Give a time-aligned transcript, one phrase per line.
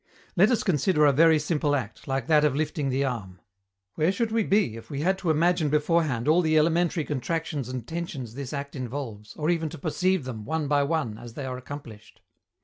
[0.35, 3.39] Let us consider a very simple act, like that of lifting the arm.
[3.93, 7.87] Where should we be if we had to imagine beforehand all the elementary contractions and
[7.87, 11.55] tensions this act involves, or even to perceive them, one by one, as they are
[11.59, 12.21] accomplished?